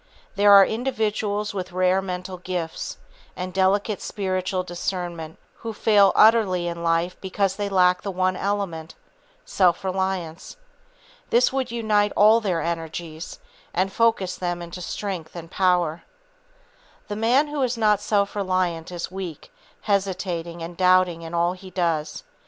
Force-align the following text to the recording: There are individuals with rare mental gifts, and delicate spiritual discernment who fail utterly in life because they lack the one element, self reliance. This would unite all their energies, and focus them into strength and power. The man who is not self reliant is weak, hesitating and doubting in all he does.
There 0.35 0.51
are 0.51 0.65
individuals 0.65 1.53
with 1.53 1.71
rare 1.71 2.01
mental 2.01 2.37
gifts, 2.39 2.97
and 3.35 3.53
delicate 3.53 4.01
spiritual 4.01 4.63
discernment 4.63 5.37
who 5.57 5.73
fail 5.73 6.11
utterly 6.15 6.65
in 6.65 6.81
life 6.81 7.21
because 7.21 7.55
they 7.55 7.69
lack 7.69 8.01
the 8.01 8.09
one 8.09 8.35
element, 8.35 8.95
self 9.45 9.83
reliance. 9.83 10.57
This 11.29 11.53
would 11.53 11.69
unite 11.69 12.11
all 12.15 12.41
their 12.41 12.61
energies, 12.61 13.37
and 13.75 13.93
focus 13.93 14.35
them 14.37 14.59
into 14.59 14.81
strength 14.81 15.35
and 15.35 15.51
power. 15.51 16.01
The 17.07 17.15
man 17.15 17.49
who 17.49 17.61
is 17.61 17.77
not 17.77 18.01
self 18.01 18.35
reliant 18.35 18.91
is 18.91 19.11
weak, 19.11 19.53
hesitating 19.81 20.63
and 20.63 20.75
doubting 20.75 21.21
in 21.21 21.35
all 21.35 21.53
he 21.53 21.69
does. 21.69 22.23